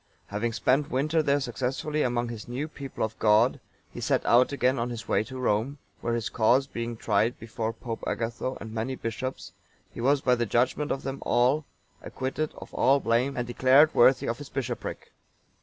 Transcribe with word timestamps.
(912) 0.29 0.31
Having 0.41 0.53
spent 0.53 0.87
the 0.87 0.93
winter 0.95 1.21
there 1.21 1.39
successfully 1.39 2.01
among 2.01 2.25
this 2.25 2.47
new 2.47 2.67
people 2.67 3.03
of 3.03 3.19
God, 3.19 3.59
he 3.91 4.01
set 4.01 4.25
out 4.25 4.51
again 4.51 4.79
on 4.79 4.89
his 4.89 5.07
way 5.07 5.23
to 5.25 5.37
Rome,(913) 5.37 5.77
where 6.01 6.15
his 6.15 6.27
cause 6.29 6.65
being 6.65 6.97
tried 6.97 7.37
before 7.37 7.71
Pope 7.71 8.03
Agatho 8.07 8.57
and 8.59 8.73
many 8.73 8.95
bishops,(914) 8.95 9.93
he 9.93 10.01
was 10.01 10.21
by 10.21 10.33
the 10.33 10.47
judgement 10.47 10.89
of 10.91 11.03
them 11.03 11.19
all 11.21 11.65
acquitted 12.01 12.51
of 12.57 12.73
all 12.73 12.99
blame, 12.99 13.37
and 13.37 13.45
declared 13.45 13.93
worthy 13.93 14.27
of 14.27 14.39
his 14.39 14.49
bishopric. 14.49 15.11